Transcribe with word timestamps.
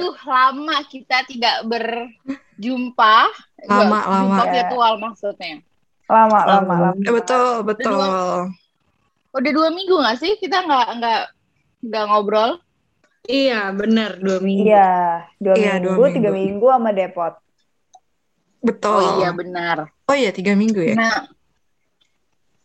Aduh, 0.00 0.16
lama 0.24 0.76
kita 0.88 1.28
tidak 1.28 1.56
berjumpa. 1.68 3.16
Lama, 3.68 3.84
Nggak, 3.84 3.84
lama. 3.84 4.16
Jumpa 4.24 4.44
virtual 4.48 4.92
maksudnya. 4.96 5.54
Lama, 6.08 6.38
lama, 6.48 6.74
lama. 6.88 7.00
Eh, 7.04 7.12
betul, 7.12 7.48
betul. 7.62 8.48
Udah 9.30 9.50
dua 9.54 9.68
minggu 9.70 9.94
nggak 9.94 10.18
sih 10.18 10.32
kita 10.40 10.64
nggak 10.64 10.86
nggak 10.98 11.22
nggak 11.86 12.04
ngobrol? 12.08 12.50
Iya, 13.28 13.70
benar 13.76 14.16
dua 14.16 14.40
minggu. 14.40 14.66
Iya, 14.66 15.28
dua 15.36 15.54
Iya, 15.54 15.72
dua 15.78 15.94
minggu, 16.00 16.16
tiga 16.16 16.30
minggu. 16.32 16.64
minggu 16.64 16.66
sama 16.72 16.90
depot. 16.90 17.34
Betul. 18.64 18.96
Oh 18.96 19.02
iya 19.20 19.30
benar. 19.36 19.76
Oh 20.08 20.16
iya, 20.16 20.32
tiga 20.32 20.56
minggu 20.56 20.80
ya. 20.82 20.96
Nah, 20.96 21.28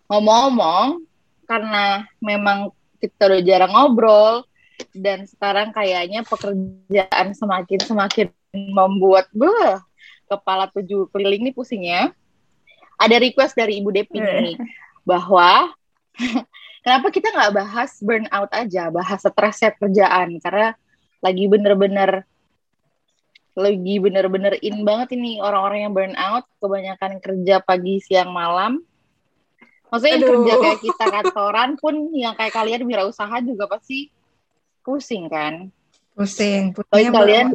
ngomong-ngomong, 0.10 1.04
karena 1.46 2.08
memang 2.24 2.72
kita 2.98 3.30
udah 3.30 3.42
jarang 3.46 3.72
ngobrol 3.76 4.48
dan 4.96 5.28
sekarang 5.28 5.72
kayaknya 5.72 6.24
pekerjaan 6.24 7.36
semakin 7.36 7.80
semakin 7.84 8.28
membuat 8.56 9.28
gue 9.36 9.80
kepala 10.26 10.72
tujuh 10.72 11.12
keliling 11.12 11.52
nih 11.52 11.56
pusingnya. 11.56 12.02
Ada 12.96 13.20
request 13.20 13.60
dari 13.60 13.84
Ibu 13.84 13.92
Depi 13.92 14.18
nih 14.24 14.56
bahwa 15.04 15.76
kenapa 16.84 17.08
kita 17.12 17.32
nggak 17.32 17.54
bahas 17.54 17.92
burnout 18.00 18.52
aja, 18.56 18.88
bahas 18.88 19.20
stresnya 19.20 19.76
kerjaan 19.76 20.40
karena 20.40 20.74
lagi 21.20 21.46
bener-bener 21.52 22.24
lagi 23.56 23.96
bener-bener 24.04 24.60
in 24.60 24.84
banget 24.84 25.16
ini 25.16 25.40
orang-orang 25.40 25.88
yang 25.88 25.94
burnout, 25.96 26.44
kebanyakan 26.60 27.24
kerja 27.24 27.64
pagi, 27.64 28.04
siang, 28.04 28.32
malam. 28.36 28.84
Maksudnya 29.88 30.20
yang 30.20 30.24
Aduh. 30.28 30.32
kerja 30.44 30.54
kayak 30.60 30.80
kita 30.84 31.06
kantoran 31.08 31.70
pun 31.80 31.96
yang 32.12 32.36
kayak 32.36 32.52
kalian 32.52 32.84
wirausaha 32.84 33.40
juga 33.44 33.72
pasti 33.72 34.12
pusing 34.86 35.26
kan. 35.28 35.74
Pusing. 36.14 36.72
Tapi 36.72 36.86
Pusingnya 36.86 37.12
kalian 37.12 37.48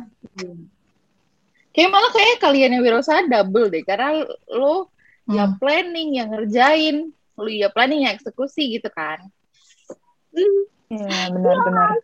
kayak 1.70 1.90
malah 1.94 2.10
kayak 2.10 2.42
kalian 2.42 2.74
yang 2.74 2.82
wirausaha 2.82 3.24
double 3.30 3.70
deh 3.70 3.86
karena 3.86 4.26
lo 4.50 4.90
yang 5.30 5.54
Hmm. 5.54 5.60
planning, 5.62 6.18
yang 6.18 6.34
ngerjain, 6.34 7.14
lo 7.38 7.46
ya 7.46 7.70
planning, 7.70 8.02
yang 8.02 8.18
eksekusi 8.18 8.74
gitu 8.74 8.90
kan. 8.90 9.22
Iya, 10.90 11.30
benar-benar. 11.30 12.02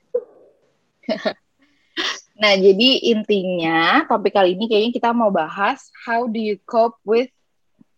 Nah, 2.37 2.53
jadi 2.53 3.17
intinya 3.17 4.05
topik 4.05 4.37
kali 4.37 4.53
ini 4.53 4.69
kayaknya 4.69 4.93
kita 4.93 5.11
mau 5.17 5.33
bahas 5.33 5.89
how 6.05 6.29
do 6.29 6.37
you 6.37 6.61
cope 6.69 7.01
with 7.01 7.33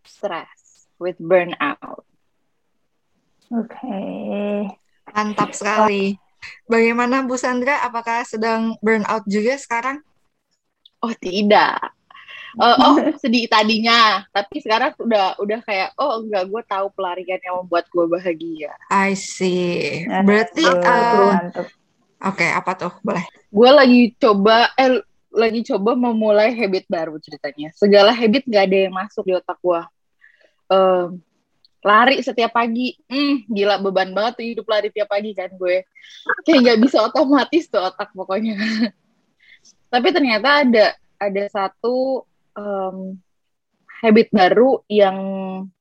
stress, 0.06 0.87
with 1.03 1.19
burnout. 1.19 2.06
Oke. 3.51 3.99
Mantap 5.11 5.51
sekali. 5.51 6.15
Bagaimana 6.67 7.25
Bu 7.27 7.34
Sandra? 7.39 7.83
Apakah 7.83 8.22
sedang 8.25 8.77
burnout 8.83 9.25
juga 9.27 9.56
sekarang? 9.58 10.03
Oh, 10.98 11.14
tidak. 11.14 11.98
Eh, 12.58 12.77
oh, 12.81 12.97
sedih 13.22 13.47
tadinya, 13.47 14.25
tapi 14.33 14.64
sekarang 14.64 14.97
udah 14.97 15.36
udah 15.39 15.61
kayak 15.62 15.92
oh 16.00 16.25
enggak 16.25 16.48
gue 16.48 16.62
tahu 16.64 16.86
pelarian 16.97 17.41
yang 17.44 17.61
membuat 17.62 17.84
gue 17.92 18.05
bahagia. 18.09 18.72
I 18.89 19.12
see. 19.14 20.03
Nah, 20.09 20.25
Berarti, 20.25 20.64
mantap. 20.64 21.69
oke, 22.25 22.47
apa 22.48 22.72
tuh? 22.75 22.92
Boleh. 23.05 23.25
Gue 23.53 23.70
lagi 23.70 24.00
coba 24.16 24.72
eh 24.81 25.05
lagi 25.28 25.61
coba 25.70 25.92
memulai 25.92 26.56
habit 26.56 26.89
baru 26.89 27.20
ceritanya. 27.20 27.70
Segala 27.77 28.11
habit 28.16 28.48
gak 28.48 28.64
ada 28.64 28.78
yang 28.89 28.94
masuk 28.97 29.28
di 29.28 29.36
otak 29.36 29.59
gue. 29.61 29.83
Em, 30.72 31.20
lari 31.78 32.19
setiap 32.19 32.59
pagi, 32.59 32.99
hmm, 33.06 33.47
gila 33.47 33.78
beban 33.78 34.11
banget 34.11 34.33
tuh 34.43 34.47
hidup 34.47 34.66
lari 34.66 34.91
tiap 34.91 35.09
pagi 35.11 35.31
kan 35.34 35.50
gue. 35.55 35.87
Kayak 36.43 36.59
nggak 36.65 36.78
bisa 36.83 36.99
otomatis 37.06 37.71
tuh 37.71 37.83
otak 37.83 38.11
pokoknya. 38.15 38.59
Tapi 39.93 40.09
ternyata 40.11 40.66
ada 40.66 40.87
ada 41.19 41.44
satu 41.50 42.27
em, 42.59 43.19
habit 44.03 44.28
baru 44.34 44.83
yang 44.91 45.19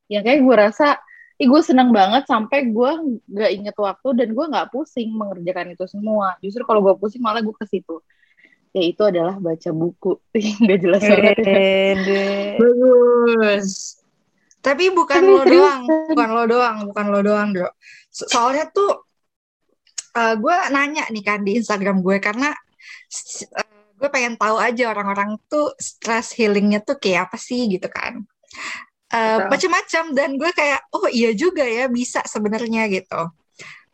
yang 0.07 0.23
kayak 0.23 0.41
gue 0.45 0.55
rasa, 0.55 0.97
ih 1.37 1.49
gue 1.49 1.61
seneng 1.65 1.89
banget 1.89 2.29
sampai 2.29 2.69
gue 2.69 2.91
nggak 3.27 3.51
inget 3.53 3.75
waktu 3.75 4.09
dan 4.15 4.29
gue 4.33 4.45
nggak 4.47 4.69
pusing 4.69 5.09
mengerjakan 5.17 5.73
itu 5.73 5.85
semua. 5.89 6.37
Justru 6.45 6.61
kalau 6.63 6.85
gue 6.85 6.93
pusing 6.95 7.25
malah 7.25 7.41
gue 7.41 7.53
ke 7.57 7.65
situ. 7.65 7.99
Yaitu 8.77 9.01
adalah 9.01 9.41
baca 9.41 9.73
buku. 9.73 10.21
Nggak 10.61 10.79
jelas 10.85 11.01
banget 11.01 11.37
ya. 11.41 11.57
Bagus. 12.61 13.96
Tapi 14.67 14.91
bukan 14.91 15.15
Tapi 15.23 15.31
lo 15.31 15.39
serius. 15.47 15.63
doang, 15.63 15.81
bukan 16.11 16.29
lo 16.35 16.43
doang, 16.43 16.77
bukan 16.91 17.05
lo 17.07 17.19
doang, 17.23 17.47
Bro. 17.55 17.69
So- 18.11 18.27
soalnya 18.27 18.67
tuh 18.67 18.91
eh, 20.11 20.33
gue 20.35 20.55
nanya 20.73 21.07
nih 21.13 21.23
kan 21.23 21.39
di 21.45 21.55
Instagram 21.55 22.01
gue 22.01 22.17
karena 22.17 22.49
s- 23.07 23.45
eh, 23.47 23.69
gue 23.95 24.09
pengen 24.09 24.33
tahu 24.35 24.57
aja 24.57 24.89
orang-orang 24.89 25.37
tuh 25.45 25.71
stress 25.77 26.33
healingnya 26.33 26.81
tuh 26.81 26.97
kayak 26.97 27.29
apa 27.31 27.37
sih 27.37 27.69
gitu 27.69 27.85
kan. 27.87 28.25
Eh, 29.07 29.37
Betul. 29.39 29.47
macam-macam 29.47 30.03
dan 30.17 30.29
gue 30.35 30.51
kayak 30.51 30.81
oh 30.91 31.07
iya 31.07 31.31
juga 31.31 31.63
ya 31.63 31.87
bisa 31.87 32.25
sebenarnya 32.27 32.89
gitu. 32.91 33.29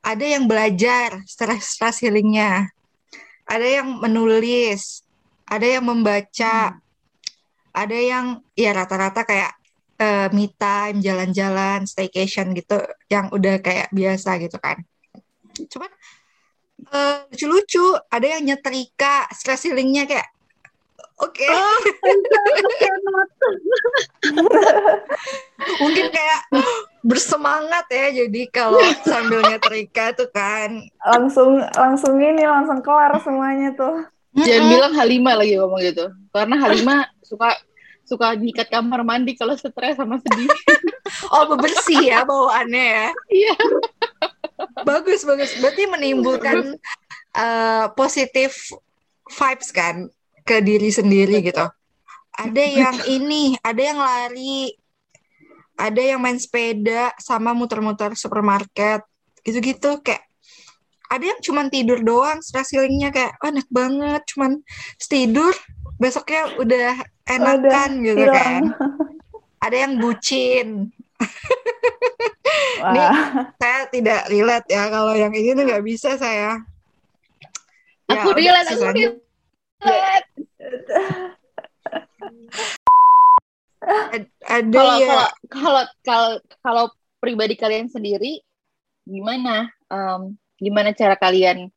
Ada 0.02 0.26
yang 0.40 0.48
belajar 0.48 1.22
stress 1.28 1.76
stress 1.76 2.00
healingnya, 2.02 2.72
ada 3.46 3.68
yang 3.68 4.00
menulis, 4.00 5.04
ada 5.44 5.64
yang 5.64 5.84
membaca, 5.84 6.80
ada 7.72 7.98
yang 8.00 8.40
ya 8.56 8.72
rata-rata 8.72 9.24
kayak 9.24 9.52
eh, 10.04 10.28
me 10.36 10.52
time, 10.60 11.00
jalan-jalan, 11.00 11.88
staycation 11.88 12.52
gitu, 12.52 12.84
yang 13.08 13.32
udah 13.32 13.64
kayak 13.64 13.88
biasa 13.96 14.44
gitu 14.44 14.60
kan. 14.60 14.84
Cuman 15.72 15.88
eh, 16.92 17.24
lucu-lucu, 17.32 17.96
ada 18.12 18.28
yang 18.28 18.44
nyetrika, 18.44 19.32
stress 19.32 19.64
healingnya 19.64 20.04
kayak 20.04 20.28
oke, 21.24 21.40
mungkin 25.82 26.06
kayak 26.12 26.42
bersemangat 27.06 27.86
ya. 27.88 28.08
Jadi 28.24 28.42
kalau 28.52 28.84
sambil 29.08 29.40
nyetrika 29.48 30.12
tuh 30.12 30.28
kan, 30.34 30.84
Langsung 31.04 31.60
langsung 31.76 32.20
ini 32.20 32.44
langsung 32.44 32.84
kelar 32.84 33.16
semuanya 33.24 33.72
tuh. 33.76 34.04
Jangan 34.34 34.66
Mm-mm. 34.66 34.74
bilang 34.74 34.94
Halima 34.98 35.32
lagi 35.38 35.54
ngomong 35.62 35.82
gitu. 35.86 36.10
Karena 36.34 36.56
Halima 36.58 37.06
suka 37.22 37.54
suka 38.14 38.38
nyikat 38.38 38.70
kamar 38.70 39.02
mandi 39.02 39.34
kalau 39.34 39.58
stres 39.58 39.98
sama 39.98 40.22
sedih. 40.22 40.50
oh 41.34 41.50
bebersih 41.50 42.14
ya 42.14 42.22
bawaannya 42.22 42.86
ya. 42.86 43.08
Iya. 43.34 43.56
Bagus 44.86 45.26
bagus. 45.26 45.58
Berarti 45.58 45.90
menimbulkan 45.90 46.78
eh, 47.34 47.86
positif 47.98 48.70
vibes 49.26 49.70
kan 49.74 50.08
ke 50.46 50.62
diri 50.62 50.94
sendiri 50.94 51.42
gitu. 51.42 51.66
Ada 52.34 52.64
yang 52.66 52.98
ini, 53.10 53.54
ada 53.62 53.82
yang 53.82 54.00
lari, 54.02 54.74
ada 55.78 56.02
yang 56.02 56.20
main 56.22 56.38
sepeda 56.38 57.14
sama 57.18 57.54
muter-muter 57.54 58.14
supermarket 58.14 59.02
gitu-gitu 59.44 60.00
kayak 60.06 60.24
ada 61.14 61.30
yang 61.30 61.40
cuman 61.46 61.70
tidur 61.70 62.02
doang 62.02 62.42
stress 62.42 62.74
healingnya 62.74 63.14
kayak 63.14 63.38
"Wah, 63.38 63.54
enak 63.54 63.70
banget 63.70 64.22
cuman 64.34 64.52
tidur 64.98 65.54
besoknya 66.04 66.52
udah 66.60 67.00
enakan 67.32 67.90
gitu 68.04 68.28
hilang. 68.28 68.36
kan 68.36 68.62
ada 69.66 69.76
yang 69.88 69.96
bucin 70.04 70.92
Nih, 72.74 73.00
Wah, 73.00 73.56
saya 73.56 73.88
tidak 73.88 74.28
relate 74.28 74.68
ya 74.68 74.92
kalau 74.92 75.16
yang 75.16 75.32
ini 75.32 75.56
tuh 75.56 75.64
nggak 75.64 75.86
bisa 75.88 76.20
saya 76.20 76.60
Ya, 78.12 78.20
aku 78.20 78.36
udah, 78.36 78.44
relate, 78.44 78.68
aku 78.76 78.84
relate. 78.84 80.28
Ad- 84.14 84.32
ada 84.48 84.80
Kalau 84.80 84.96
ya 85.00 85.08
kalau 85.08 85.28
kalau 85.50 85.84
kalau 86.04 86.32
kalau 86.64 86.84
pribadi 87.20 87.56
kalian 87.60 87.88
sendiri 87.92 88.40
gimana? 89.04 89.72
Em, 89.92 90.36
gimana 90.60 90.96
cara 90.96 91.16
kalian 91.20 91.68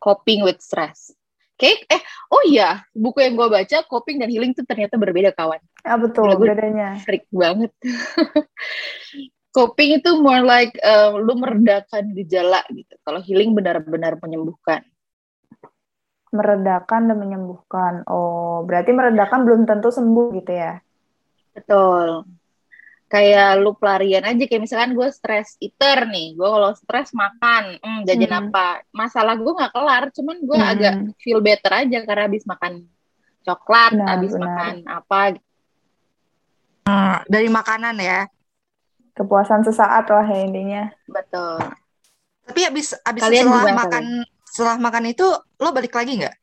coping 0.00 0.44
with 0.44 0.60
stress? 0.60 1.12
Kayak 1.62 1.86
eh 1.94 2.02
oh 2.26 2.42
iya, 2.42 2.82
buku 2.90 3.22
yang 3.22 3.38
gue 3.38 3.46
baca 3.46 3.76
coping 3.86 4.18
dan 4.18 4.26
healing 4.26 4.50
tuh 4.50 4.66
ternyata 4.66 4.98
berbeda 4.98 5.30
kawan. 5.30 5.62
ah, 5.86 5.94
betul 5.94 6.34
Gila, 6.34 6.58
bedanya. 6.58 6.98
Freak 7.06 7.30
banget. 7.30 7.70
coping 9.54 10.02
itu 10.02 10.10
more 10.18 10.42
like 10.42 10.74
eh, 10.82 11.14
lu 11.14 11.38
meredakan 11.38 12.18
gejala 12.18 12.66
gitu. 12.74 12.98
Kalau 13.06 13.22
healing 13.22 13.54
benar-benar 13.54 14.18
menyembuhkan. 14.18 14.82
Meredakan 16.34 17.14
dan 17.14 17.16
menyembuhkan. 17.22 18.02
Oh, 18.10 18.66
berarti 18.66 18.90
meredakan 18.90 19.46
belum 19.46 19.62
tentu 19.62 19.94
sembuh 19.94 20.34
gitu 20.42 20.50
ya? 20.50 20.82
Betul. 21.54 22.26
Kayak 23.12 23.60
lu 23.60 23.76
pelarian 23.76 24.24
aja, 24.24 24.40
kayak 24.48 24.62
misalkan 24.64 24.96
gue 24.96 25.08
stress 25.12 25.60
eater 25.60 26.08
nih, 26.08 26.32
gue 26.32 26.48
kalau 26.48 26.72
stres 26.72 27.12
makan, 27.12 27.76
hmm, 27.76 28.00
jajan 28.08 28.32
Hmm. 28.32 28.40
apa, 28.48 28.88
masalah 28.88 29.36
gue 29.36 29.52
nggak 29.52 29.72
kelar, 29.76 30.08
cuman 30.16 30.36
gue 30.40 30.56
Hmm. 30.56 30.70
agak 30.72 30.94
feel 31.20 31.44
better 31.44 31.72
aja 31.76 31.98
karena 32.08 32.22
habis 32.24 32.48
makan 32.48 32.88
coklat, 33.44 33.92
Benar, 33.92 34.08
habis 34.16 34.32
benar. 34.32 34.48
makan 34.48 34.74
apa, 34.88 35.20
Hmm, 36.82 37.22
dari 37.30 37.46
makanan 37.46 37.94
ya 38.00 38.26
Kepuasan 39.12 39.60
sesaat 39.62 40.08
lah 40.08 40.24
ya 40.24 40.40
intinya. 40.42 40.82
betul. 41.04 41.60
tapi 42.42 42.60
habis 42.66 42.96
habis 43.06 43.22
Kalian 43.22 43.44
setelah 43.46 43.76
makan 43.76 44.04
setelah 44.48 44.76
makan 44.80 45.04
itu 45.12 45.26
lo 45.62 45.68
balik 45.70 45.94
lagi 45.94 46.12
nggak? 46.16 46.34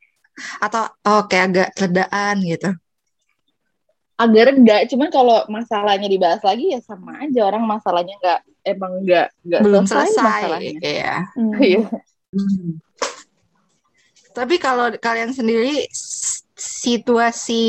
Atau 0.64 0.82
oh, 1.06 1.22
kayak 1.28 1.44
agak 1.52 1.68
redaan 1.76 2.36
gitu? 2.46 2.70
Agak 4.20 4.52
reda 4.52 4.76
cuman 4.84 5.08
kalau 5.08 5.38
masalahnya 5.48 6.04
dibahas 6.04 6.44
lagi 6.44 6.76
ya 6.76 6.80
sama 6.84 7.24
aja 7.24 7.40
orang 7.48 7.64
masalahnya 7.64 8.12
nggak 8.20 8.40
emang 8.68 8.92
nggak 9.00 9.26
nggak 9.48 9.60
Belum 9.64 9.84
selesai, 9.88 10.12
selesai. 10.12 10.28
masalahnya 10.28 10.72
Iya. 10.84 11.14
Hmm. 11.32 11.52
Iya. 11.56 11.84
Hmm. 12.30 12.68
Tapi 14.36 14.54
kalau 14.60 14.92
kalian 15.00 15.32
sendiri 15.32 15.88
situasi 16.60 17.64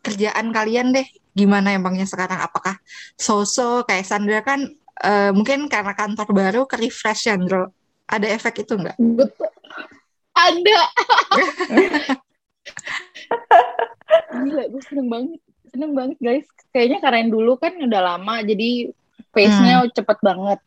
kerjaan 0.00 0.50
kalian 0.50 0.96
deh 0.96 1.06
gimana 1.36 1.76
emangnya 1.76 2.08
sekarang? 2.08 2.40
Apakah 2.40 2.80
so-so 3.20 3.84
kayak 3.84 4.08
Sandra 4.08 4.40
kan 4.40 4.64
eh, 5.04 5.30
mungkin 5.36 5.68
karena 5.68 5.92
kantor 5.92 6.32
baru 6.32 6.62
ke 6.64 6.80
refresh 6.80 7.28
ya, 7.28 7.36
Andro. 7.36 7.70
Ada 8.08 8.32
efek 8.36 8.64
itu 8.64 8.76
nggak? 8.76 8.96
betul 9.00 9.48
ada 10.34 10.78
gila 14.44 14.62
gue 14.68 14.82
seneng 14.84 15.08
banget 15.08 15.40
seneng 15.66 15.92
banget 15.92 16.18
guys 16.20 16.46
kayaknya 16.70 16.98
karena 17.00 17.18
yang 17.24 17.32
dulu 17.32 17.52
kan 17.56 17.72
udah 17.76 18.00
lama 18.04 18.34
jadi 18.44 18.68
pace-nya 19.32 19.84
cepet 19.90 20.18
banget 20.20 20.60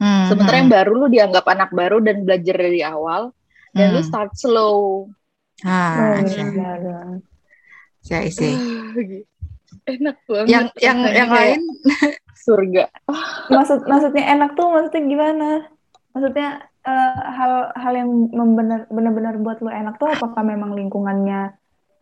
Hmm, 0.00 0.32
sementara 0.32 0.56
hmm, 0.56 0.62
yang 0.64 0.70
baru 0.72 0.90
lu 0.96 1.06
dianggap 1.12 1.44
anak 1.44 1.70
baru 1.76 2.00
dan 2.00 2.24
belajar 2.24 2.56
dari 2.56 2.80
awal 2.80 3.36
dan 3.76 3.92
lu 3.92 4.00
hmm. 4.00 4.08
start 4.08 4.32
slow 4.32 5.04
Ah, 5.60 6.16
Oh, 6.16 6.24
iya. 6.24 6.40
benar. 6.48 6.80
Saya 8.00 8.32
sih. 8.32 8.56
enak 9.84 10.16
banget 10.24 10.48
Yang 10.48 10.66
yang 10.80 10.98
yang 11.04 11.30
lain 11.30 11.60
surga 12.48 12.88
Maksud 13.52 13.84
maksudnya 13.84 14.24
enak 14.32 14.56
tuh 14.56 14.72
maksudnya 14.72 15.02
gimana? 15.04 15.48
Maksudnya 16.16 16.48
eh, 16.80 17.16
hal 17.28 17.52
hal 17.76 17.92
yang 17.92 18.08
membenar 18.32 18.88
benar-benar 18.88 19.34
buat 19.36 19.60
lo 19.60 19.68
enak 19.68 20.00
tuh 20.00 20.08
apakah 20.08 20.40
memang 20.40 20.72
lingkungannya 20.72 21.59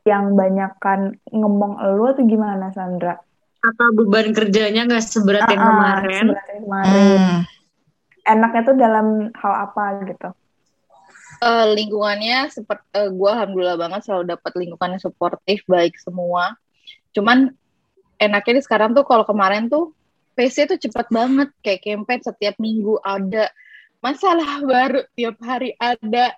yang 0.09 0.33
banyak 0.33 0.73
kan 0.81 1.21
ngomong 1.29 1.77
lo 2.01 2.17
atau 2.17 2.25
gimana 2.25 2.73
Sandra? 2.73 3.21
Apa 3.59 3.85
beban 3.93 4.33
kerjanya 4.33 4.89
nggak 4.89 5.05
seberat 5.05 5.45
yang 5.53 5.61
Ah, 5.61 5.65
ah, 5.65 5.71
kemarin? 5.71 6.25
seberat 6.33 6.47
yang 6.49 6.63
kemarin. 6.65 7.19
Hmm. 7.21 7.39
Enaknya 8.29 8.63
tuh 8.65 8.77
dalam 8.77 9.07
hal 9.37 9.55
apa 9.69 9.85
gitu? 10.09 10.29
Eh, 11.39 11.67
lingkungannya 11.79 12.51
seperti 12.51 13.15
gue 13.15 13.31
alhamdulillah 13.31 13.79
banget 13.79 14.01
selalu 14.09 14.35
dapat 14.35 14.53
lingkungan 14.59 14.99
yang 14.99 15.03
suportif 15.03 15.63
baik 15.71 15.95
semua. 16.01 16.59
Cuman 17.15 17.55
enaknya 18.19 18.59
di 18.59 18.63
sekarang 18.67 18.91
tuh 18.91 19.07
kalau 19.07 19.23
kemarin 19.23 19.71
tuh 19.71 19.95
pace-nya 20.35 20.75
tuh 20.75 20.79
cepat 20.83 21.07
banget 21.15 21.49
kayak 21.63 21.83
campaign 21.87 22.21
setiap 22.27 22.55
minggu 22.59 22.99
ada 23.07 23.51
masalah 24.03 24.63
baru 24.71 25.07
tiap 25.15 25.39
hari 25.43 25.75
ada 25.79 26.35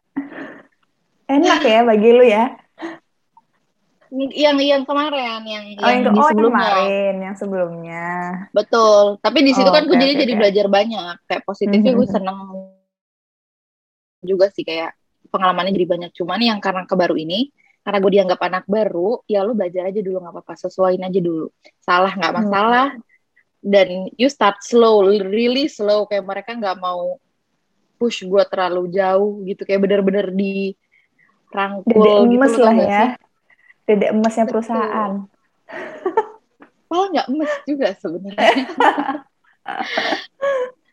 Enak 1.31 1.63
ya 1.63 1.81
bagi 1.87 2.11
lu 2.11 2.25
ya? 2.27 2.59
Yang 4.11 4.59
yang 4.59 4.83
kemarin 4.83 5.43
yang 5.47 5.65
Oh 5.79 5.87
yang, 5.87 6.03
ke- 6.03 6.11
di 6.11 6.19
oh, 6.19 6.19
yang 6.19 6.27
sebelumnya. 6.35 6.59
kemarin, 6.67 7.15
yang 7.23 7.37
sebelumnya. 7.39 8.07
betul. 8.51 9.03
Tapi 9.23 9.39
di 9.41 9.53
situ 9.55 9.71
Oh, 9.71 9.75
kan 9.75 9.87
gue 9.87 9.95
oke, 9.95 10.03
jadi 10.03 10.13
oke, 10.15 10.21
jadi 10.21 10.33
belajar 10.35 10.67
banyak. 10.67 11.15
Kayak 11.31 11.43
positifnya 11.47 11.93
gue 11.95 12.07
Mhm. 12.07 12.15
seneng 12.15 12.39
juga 14.21 14.47
sih. 14.51 14.67
Kayak 14.67 14.99
pengalamannya 15.31 15.73
jadi 15.73 15.87
banyak. 15.87 16.11
Cuman 16.13 16.41
yang 16.43 16.59
karena 16.59 16.85
ke 16.85 16.95
baru 16.95 17.15
ini 17.15 17.55
karena 17.81 17.99
gue 18.03 18.13
dianggap 18.13 18.41
anak 18.45 18.65
baru 18.69 19.25
ya 19.25 19.41
lu 19.41 19.55
belajar 19.55 19.89
aja 19.89 20.01
dulu 20.03 20.21
nggak 20.21 20.35
apa-apa. 20.37 20.53
Sesuaiin 20.59 21.01
aja 21.01 21.21
dulu. 21.23 21.47
Salah 21.79 22.13
nggak 22.13 22.33
Hmm. 22.35 22.41
masalah. 22.45 22.89
Dan 23.61 24.11
you 24.17 24.27
start 24.27 24.59
slow 24.61 25.07
really 25.07 25.71
slow. 25.71 26.05
Kayak 26.05 26.27
mereka 26.27 26.51
nggak 26.59 26.77
mau 26.83 27.15
push 27.95 28.27
gue 28.27 28.43
terlalu 28.51 28.91
jauh 28.91 29.39
gitu. 29.47 29.63
Kayak 29.63 29.87
bener-bener 29.87 30.35
di 30.35 30.75
rangkul 31.51 32.27
Dede 32.27 32.31
gitu 32.35 32.59
lo 32.59 32.65
lah 32.67 32.75
ya. 32.75 32.89
sih? 32.91 33.11
Dede 33.91 34.07
emesnya 34.15 34.47
Betul. 34.47 34.63
perusahaan. 34.63 35.11
malah 36.87 37.07
nggak 37.15 37.27
emes 37.27 37.53
juga 37.67 37.89
sebenarnya. 37.99 38.67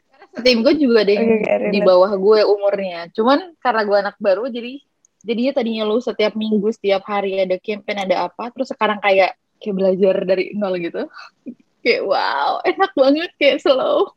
Karena 0.10 0.26
tim 0.42 0.66
gue 0.66 0.74
juga 0.82 1.06
ada 1.06 1.14
yang 1.14 1.30
oke, 1.30 1.70
di 1.70 1.80
bawah 1.86 2.12
gue 2.18 2.40
umurnya. 2.42 3.10
Cuman 3.14 3.54
karena 3.62 3.82
gue 3.86 3.98
anak 4.02 4.18
baru 4.18 4.50
jadi 4.50 4.82
jadinya 5.22 5.54
tadinya 5.62 5.84
lu 5.86 6.02
setiap 6.02 6.34
minggu 6.34 6.70
setiap 6.74 7.06
hari 7.06 7.38
ada 7.42 7.58
campaign 7.62 8.06
ada 8.10 8.30
apa 8.30 8.50
terus 8.54 8.70
sekarang 8.74 8.98
kayak 9.02 9.38
kayak 9.62 9.76
belajar 9.78 10.16
dari 10.26 10.58
nol 10.58 10.74
gitu. 10.82 11.06
Kayak 11.86 12.10
wow 12.10 12.58
enak 12.66 12.92
banget 12.98 13.32
kayak 13.38 13.62
slow. 13.62 14.10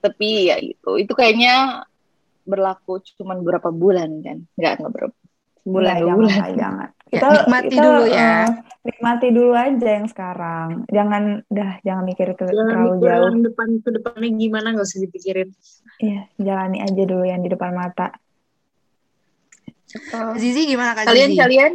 Tapi 0.00 0.30
ya 0.48 0.56
itu 0.62 0.90
itu 0.96 1.12
kayaknya 1.12 1.84
berlaku 2.50 2.98
cuman 3.16 3.40
beberapa 3.46 3.70
bulan 3.70 4.10
kan 4.26 4.38
nggak 4.58 4.72
nggak 4.82 4.92
berapa 4.92 5.14
bulan 5.60 5.96
jangan, 6.00 6.16
bulan 6.16 6.34
Kak, 6.34 6.50
jangan. 6.56 6.90
Ya, 7.10 7.26
nikmati 7.26 7.74
dulu 7.74 8.04
ya. 8.06 8.22
eh, 8.22 8.48
nikmati 8.86 9.28
dulu 9.34 9.50
aja 9.50 9.88
yang 9.98 10.06
sekarang. 10.06 10.86
Jangan, 10.86 11.42
dah, 11.50 11.82
jangan 11.82 12.06
mikir 12.06 12.38
ke 12.38 12.46
Jangan 12.46 12.70
terlalu 12.70 12.86
mikir 12.94 13.02
jauh. 13.10 13.26
yang 13.26 13.40
depan 13.42 13.68
ke 13.82 13.88
depannya 13.98 14.30
gimana 14.38 14.66
nggak 14.78 14.86
usah 14.86 15.00
dipikirin. 15.02 15.48
Iya, 15.98 16.20
jalani 16.38 16.78
aja 16.86 17.02
dulu 17.02 17.26
yang 17.26 17.42
di 17.42 17.50
depan 17.50 17.74
mata. 17.74 18.14
Zizi 20.38 20.70
gimana 20.70 20.94
Kak 20.94 21.10
kalian 21.10 21.34
Zizi? 21.34 21.42
kalian 21.42 21.72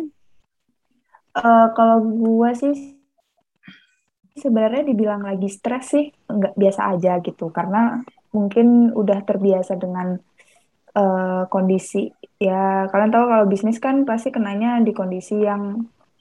Eh, 1.35 1.67
kalau 1.75 1.99
gua 1.99 2.55
sih 2.55 2.95
sebenarnya 4.39 4.87
dibilang 4.87 5.19
lagi 5.19 5.51
stres 5.51 5.91
sih 5.91 6.07
nggak 6.31 6.55
biasa 6.55 6.95
aja 6.95 7.19
gitu 7.19 7.51
karena 7.51 8.07
mungkin 8.31 8.95
udah 8.95 9.19
terbiasa 9.27 9.75
dengan 9.75 10.15
eh, 10.99 11.41
kondisi 11.53 11.97
ya 12.47 12.53
kalian 12.91 13.11
tahu 13.13 13.25
kalau 13.31 13.45
bisnis 13.51 13.77
kan 13.85 13.95
pasti 14.09 14.29
kenanya 14.35 14.67
di 14.87 14.91
kondisi 14.99 15.33
yang 15.49 15.63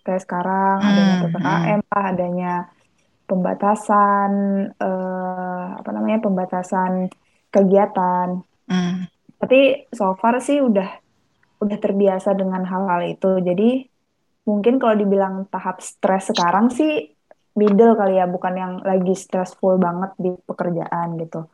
kayak 0.05 0.23
sekarang 0.25 0.77
adanya 0.89 1.15
Hmm, 1.15 1.21
PPKM 1.21 1.81
lah, 1.93 2.05
adanya 2.13 2.53
pembatasan 3.31 4.33
eh, 4.85 5.65
apa 5.81 5.91
namanya 5.97 6.19
pembatasan 6.27 6.93
kegiatan 7.55 8.29
Hmm. 8.69 9.07
tapi 9.41 9.59
so 9.93 10.15
far 10.21 10.35
sih 10.47 10.59
udah 10.69 10.89
udah 11.65 11.79
terbiasa 11.85 12.31
dengan 12.41 12.63
hal-hal 12.71 13.01
itu. 13.15 13.29
Jadi 13.49 13.65
mungkin 14.49 14.75
kalau 14.83 14.97
dibilang 15.03 15.35
tahap 15.53 15.81
stres 15.85 16.33
sekarang 16.33 16.67
sih 16.73 16.91
middle 17.61 17.95
kali 18.01 18.19
ya, 18.21 18.27
bukan 18.35 18.55
yang 18.63 18.73
lagi 18.91 19.15
stressful 19.17 19.75
banget 19.87 20.11
di 20.25 20.31
pekerjaan 20.49 21.09
gitu. 21.23 21.47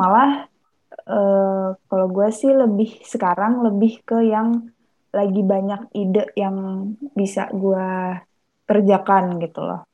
Malah 0.00 0.28
eh, 1.08 1.68
kalau 1.74 2.06
gue 2.12 2.28
sih 2.30 2.52
lebih 2.52 3.00
sekarang 3.02 3.64
lebih 3.64 4.04
ke 4.04 4.20
yang 4.24 4.68
lagi 5.08 5.40
banyak 5.40 5.88
ide 5.96 6.28
yang 6.36 6.56
bisa 7.16 7.48
gue 7.48 7.88
kerjakan 8.68 9.40
gitu 9.40 9.64
loh. 9.64 9.88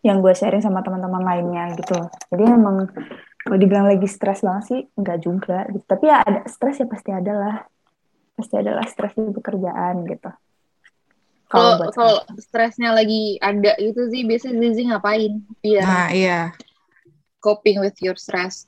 Yang 0.00 0.16
gue 0.24 0.32
sharing 0.36 0.64
sama 0.64 0.80
teman-teman 0.80 1.20
lainnya 1.20 1.76
gitu 1.76 1.92
loh. 1.96 2.08
Jadi 2.32 2.42
emang 2.48 2.88
kalau 3.44 3.56
dibilang 3.60 3.84
lagi 3.84 4.08
stres 4.08 4.40
banget 4.40 4.64
sih 4.64 4.80
enggak 4.96 5.18
juga 5.20 5.68
gitu. 5.68 5.84
Tapi 5.84 6.04
ya 6.08 6.24
ada 6.24 6.40
stres 6.48 6.80
ya 6.80 6.88
pasti 6.88 7.10
ada 7.12 7.32
lah. 7.32 7.56
Pasti 8.34 8.54
ada 8.56 8.72
lah 8.80 8.86
stres 8.88 9.12
di 9.14 9.28
pekerjaan 9.30 10.08
gitu. 10.08 10.32
kalau 11.44 11.78
kalau 11.94 12.18
stresnya 12.40 12.90
lagi 12.90 13.38
ada 13.38 13.78
gitu 13.78 14.10
sih 14.10 14.26
biasanya 14.26 14.58
Zizi 14.58 14.82
ngapain 14.90 15.32
biar 15.62 15.86
Nah, 15.86 16.08
iya. 16.10 16.40
coping 17.38 17.78
with 17.78 17.94
your 18.02 18.16
stress 18.18 18.66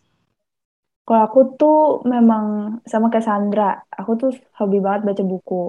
Kalau 1.07 1.23
aku 1.23 1.41
tuh 1.55 1.77
memang 2.03 2.45
sama 2.83 3.07
kayak 3.15 3.23
Sandra, 3.23 3.79
aku 3.95 4.11
tuh 4.19 4.31
hobi 4.59 4.83
banget 4.83 5.03
baca 5.07 5.23
buku. 5.23 5.63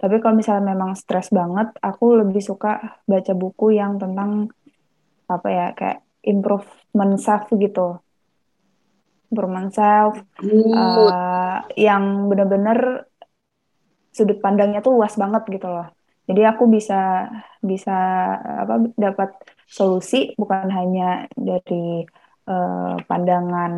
Tapi 0.00 0.16
kalau 0.22 0.34
misalnya 0.40 0.64
memang 0.72 0.96
stres 0.96 1.28
banget, 1.28 1.76
aku 1.84 2.04
lebih 2.24 2.40
suka 2.40 2.96
baca 3.04 3.32
buku 3.36 3.76
yang 3.76 4.00
tentang 4.00 4.48
apa 5.28 5.48
ya, 5.52 5.66
kayak 5.76 5.98
improvement 6.24 7.20
self 7.20 7.52
gitu. 7.52 8.00
Improvement 9.28 9.68
self, 9.76 10.14
eh, 10.72 11.56
yang 11.76 12.32
bener-bener 12.32 13.04
sudut 14.16 14.40
pandangnya 14.40 14.80
tuh 14.80 14.96
luas 14.96 15.14
banget 15.20 15.42
gitu 15.52 15.68
loh. 15.68 15.86
Jadi 16.28 16.40
aku 16.48 16.64
bisa 16.64 17.28
bisa 17.60 17.92
apa 18.64 18.74
dapat 18.96 19.36
solusi 19.68 20.32
bukan 20.40 20.68
hanya 20.72 21.28
dari 21.36 22.08
eh, 22.48 22.94
pandangan 23.04 23.72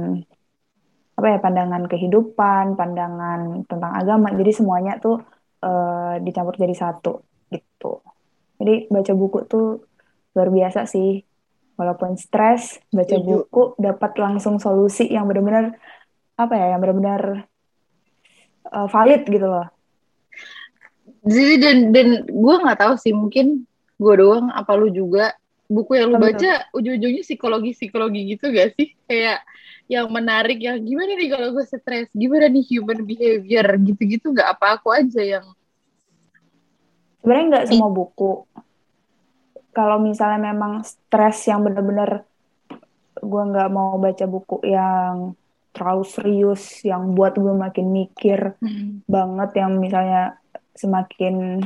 apa 1.21 1.37
ya 1.37 1.39
pandangan 1.39 1.85
kehidupan, 1.85 2.81
pandangan 2.81 3.69
tentang 3.69 3.93
agama. 3.93 4.33
Jadi 4.33 4.51
semuanya 4.57 4.97
tuh 4.97 5.21
eh, 5.61 6.15
dicampur 6.25 6.57
jadi 6.57 6.73
satu 6.73 7.21
gitu. 7.53 8.01
Jadi 8.57 8.89
baca 8.89 9.13
buku 9.13 9.39
tuh 9.45 9.85
luar 10.33 10.49
biasa 10.49 10.89
sih. 10.89 11.21
Walaupun 11.77 12.17
stres, 12.17 12.81
baca 12.93 13.17
Setuju. 13.17 13.49
buku 13.49 13.63
dapat 13.81 14.13
langsung 14.21 14.61
solusi 14.61 15.09
yang 15.09 15.25
benar-benar 15.29 15.77
apa 16.41 16.55
ya, 16.57 16.67
yang 16.77 16.81
benar-benar 16.81 17.45
eh, 18.65 18.89
valid 18.89 19.23
gitu 19.29 19.45
loh. 19.45 19.69
Zizi 21.21 21.61
dan 21.61 21.93
dan 21.93 22.25
gue 22.25 22.55
nggak 22.65 22.81
tahu 22.81 22.95
sih 22.97 23.13
mungkin 23.13 23.69
gue 24.01 24.15
doang 24.17 24.49
apa 24.49 24.73
lu 24.73 24.89
juga 24.89 25.37
buku 25.71 25.95
yang 25.95 26.11
lu 26.11 26.19
baca 26.19 26.67
ujung-ujungnya 26.75 27.23
psikologi 27.23 27.71
psikologi 27.79 28.35
gitu 28.35 28.51
gak 28.51 28.75
sih? 28.75 28.99
Kayak 29.07 29.47
yang 29.87 30.11
menarik 30.11 30.59
yang 30.59 30.83
gimana 30.83 31.15
nih 31.15 31.31
kalau 31.31 31.55
gue 31.55 31.63
stres? 31.63 32.11
Gimana 32.11 32.51
nih 32.51 32.67
human 32.75 33.07
behavior? 33.07 33.67
Gitu-gitu 33.79 34.35
nggak 34.35 34.59
apa 34.59 34.83
aku 34.83 34.91
aja 34.91 35.23
yang 35.23 35.47
Sebenarnya 37.21 37.47
nggak 37.53 37.67
semua 37.69 37.91
buku. 37.93 38.33
Kalau 39.71 40.01
misalnya 40.03 40.41
memang 40.51 40.83
stres 40.83 41.47
yang 41.47 41.63
bener-bener 41.63 42.25
gue 43.21 43.43
nggak 43.53 43.69
mau 43.71 44.01
baca 44.01 44.25
buku 44.25 44.65
yang 44.65 45.37
terlalu 45.71 46.05
serius, 46.09 46.83
yang 46.83 47.15
buat 47.15 47.37
gue 47.37 47.55
makin 47.55 47.93
mikir 47.93 48.59
banget, 49.07 49.51
yang 49.61 49.79
misalnya 49.79 50.41
semakin 50.75 51.61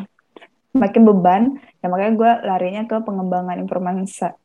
semakin 0.74 1.02
beban, 1.06 1.42
ya 1.78 1.86
makanya 1.86 2.12
gue 2.18 2.30
larinya 2.50 2.82
ke 2.90 2.96
pengembangan 3.06 3.56
improvement 3.62 4.02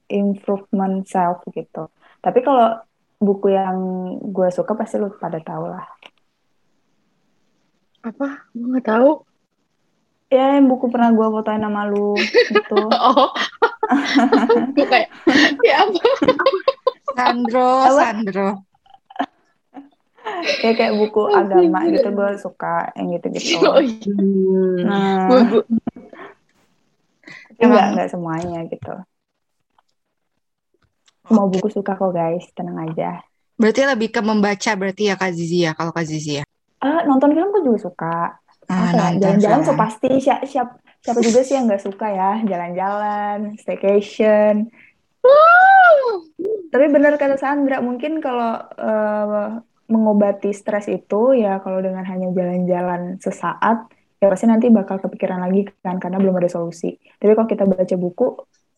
improvement 0.08 1.02
self 1.10 1.42
gitu. 1.50 1.90
Tapi 2.22 2.40
kalau 2.46 2.78
buku 3.20 3.52
yang 3.52 3.78
gue 4.32 4.48
suka 4.54 4.78
pasti 4.78 4.96
lu 4.96 5.12
pada 5.18 5.42
tahu 5.44 5.66
lah. 5.68 5.86
apa 8.00 8.48
gue 8.56 8.64
nggak 8.64 8.88
tahu 8.88 9.28
Ya, 10.30 10.62
yang 10.62 10.70
buku 10.70 10.94
pernah 10.94 11.10
gue 11.10 11.26
fotoin 11.26 11.58
sama 11.58 11.90
lu 11.90 12.14
gitu. 12.22 12.78
oh 13.10 13.34
gue 14.78 14.86
kayak 14.86 15.10
ya 15.66 15.90
apa 15.90 16.02
Sandro, 17.18 17.70
Apa? 17.84 17.94
Sandro. 17.98 18.50
Ya 20.62 20.78
kayak 20.78 20.94
buku 20.94 21.26
agama 21.34 21.90
gitu 21.90 22.06
gue 22.14 22.30
suka 22.38 22.94
yang 22.94 23.18
gitu-gitu. 23.18 23.66
oh, 23.66 23.82
iya. 23.82 24.62
Nah, 24.86 25.26
tapi 27.60 27.68
nggak 27.68 27.84
Emang- 27.84 27.94
nggak 28.00 28.10
semuanya 28.16 28.60
gitu. 28.72 28.96
Semua 31.28 31.46
buku 31.52 31.68
suka 31.70 31.94
kok 31.94 32.16
guys, 32.16 32.48
tenang 32.56 32.90
aja. 32.90 33.22
Berarti 33.60 33.84
lebih 33.84 34.10
ke 34.10 34.24
membaca 34.24 34.72
berarti 34.80 35.12
ya 35.12 35.20
Kak 35.20 35.36
Zizi 35.36 35.68
ya, 35.68 35.76
kalau 35.76 35.92
Kak 35.92 36.08
Zizi 36.08 36.40
ya. 36.40 36.46
Ah, 36.80 37.04
nonton 37.04 37.36
film 37.36 37.52
gue 37.52 37.62
juga 37.68 37.80
suka. 37.92 38.40
Ah, 38.72 39.12
jalan-jalan 39.20 39.68
so 39.68 39.76
pasti 39.76 40.24
siapa, 40.24 40.48
siapa, 40.48 40.80
siapa 41.04 41.20
juga 41.20 41.44
sih 41.44 41.60
yang 41.60 41.68
nggak 41.68 41.84
suka 41.84 42.08
ya 42.08 42.32
jalan-jalan, 42.48 43.60
staycation. 43.60 44.72
Tapi 46.72 46.86
benar 46.88 47.20
kata 47.20 47.36
Sandra, 47.36 47.84
mungkin 47.84 48.24
kalau 48.24 48.56
eh, 48.80 49.50
mengobati 49.90 50.56
stres 50.56 50.88
itu 50.88 51.36
ya 51.36 51.60
kalau 51.60 51.84
dengan 51.84 52.08
hanya 52.08 52.32
jalan-jalan 52.32 53.20
sesaat, 53.20 53.90
ya 54.20 54.28
pasti 54.28 54.46
nanti 54.52 54.68
bakal 54.68 55.00
kepikiran 55.00 55.40
lagi 55.40 55.72
kan 55.80 55.96
karena 55.98 56.20
belum 56.20 56.36
ada 56.44 56.52
solusi. 56.52 57.00
Tapi 57.18 57.32
kalau 57.34 57.48
kita 57.48 57.64
baca 57.64 57.96
buku, 57.96 58.28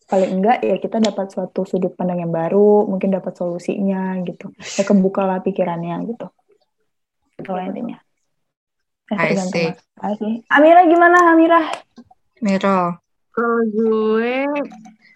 paling 0.06 0.30
enggak 0.38 0.62
ya 0.62 0.76
kita 0.78 1.02
dapat 1.02 1.34
suatu 1.34 1.66
sudut 1.66 1.98
pandang 1.98 2.22
yang 2.22 2.32
baru, 2.32 2.86
mungkin 2.86 3.10
dapat 3.10 3.34
solusinya 3.34 4.14
gitu. 4.22 4.54
Ya 4.78 4.86
kebukalah 4.86 5.42
pikirannya 5.42 5.98
gitu. 6.14 6.26
Kalau 7.42 7.60
intinya. 7.66 7.98
Eh, 9.12 9.34
I 9.34 9.36
see. 10.16 10.40
Amira 10.48 10.86
gimana 10.88 11.34
Amira? 11.34 11.60
Miro. 12.40 12.96
Kalau 13.32 13.60
gue, 13.68 14.34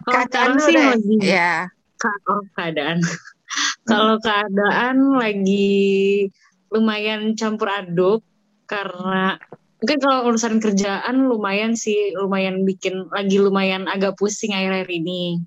kalau 0.05 0.25
Keadaan 0.25 0.53
sih 0.61 0.75
lagi 0.75 1.15
ya. 1.21 1.69
Ka- 1.97 2.21
oh, 2.29 2.41
keadaan. 2.53 3.01
Kalau 3.87 4.19
keadaan 4.19 5.15
lagi 5.15 6.27
lumayan 6.67 7.31
campur 7.39 7.71
aduk 7.71 8.19
karena 8.67 9.39
mungkin 9.77 9.97
kalau 10.01 10.19
urusan 10.33 10.57
kerjaan 10.57 11.29
lumayan 11.29 11.77
sih 11.77 12.13
lumayan 12.17 12.65
bikin 12.65 13.05
lagi 13.13 13.37
lumayan 13.37 13.85
agak 13.85 14.17
pusing 14.17 14.53
akhir-akhir 14.53 14.89
ini. 14.89 15.41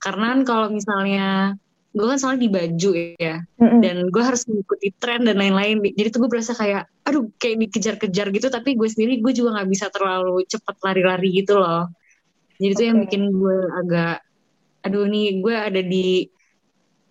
Karena 0.00 0.32
kan 0.32 0.40
kalau 0.48 0.66
misalnya 0.72 1.54
gue 1.90 2.06
kan 2.06 2.18
soalnya 2.22 2.46
di 2.46 2.50
baju 2.54 2.90
ya 3.18 3.42
Mm-mm. 3.58 3.82
dan 3.82 4.06
gue 4.08 4.22
harus 4.22 4.46
mengikuti 4.48 4.88
tren 4.96 5.28
dan 5.28 5.36
lain-lain. 5.36 5.84
Jadi 5.92 6.08
tuh 6.08 6.24
gue 6.24 6.30
berasa 6.32 6.56
kayak 6.56 6.88
aduh 7.04 7.28
kayak 7.36 7.68
dikejar-kejar 7.68 8.32
gitu 8.32 8.48
tapi 8.48 8.78
gue 8.78 8.88
sendiri 8.88 9.20
gue 9.20 9.32
juga 9.36 9.60
nggak 9.60 9.68
bisa 9.68 9.86
terlalu 9.92 10.40
cepat 10.48 10.80
lari-lari 10.80 11.28
gitu 11.44 11.60
loh. 11.60 11.92
Jadi 12.56 12.72
tuh 12.72 12.84
yang 12.88 12.98
bikin 13.04 13.22
gue 13.28 13.58
agak 13.76 14.24
aduh 14.80 15.04
nih 15.04 15.44
gue 15.44 15.54
ada 15.54 15.80
di 15.84 16.24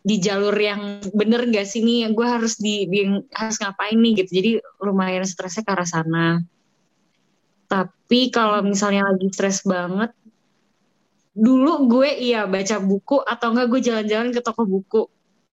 di 0.09 0.17
jalur 0.17 0.57
yang 0.57 1.05
bener 1.13 1.45
gak 1.53 1.69
sih 1.69 1.85
nih? 1.85 2.09
Gue 2.17 2.25
harus 2.25 2.57
di, 2.57 2.89
di 2.89 3.05
harus 3.29 3.61
ngapain 3.61 3.93
nih 3.93 4.25
gitu. 4.25 4.41
Jadi 4.41 4.51
lumayan 4.81 5.21
stresnya 5.29 5.61
ke 5.61 5.69
arah 5.69 5.85
sana. 5.85 6.41
Tapi 7.69 8.33
kalau 8.33 8.65
misalnya 8.65 9.05
lagi 9.05 9.29
stres 9.29 9.61
banget 9.61 10.09
dulu 11.39 11.87
gue 11.87 12.09
iya 12.19 12.49
baca 12.49 12.83
buku 12.83 13.23
atau 13.23 13.55
enggak 13.55 13.67
gue 13.69 13.81
jalan-jalan 13.85 14.29
ke 14.33 14.41
toko 14.41 14.65
buku. 14.65 15.05